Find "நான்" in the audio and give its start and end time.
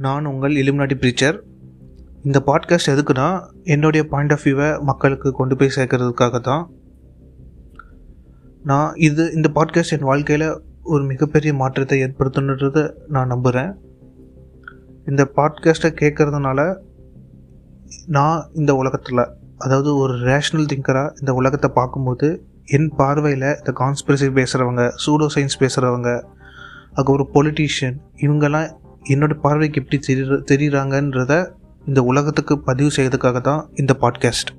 0.00-0.24, 8.62-8.94, 13.08-13.26, 18.08-18.50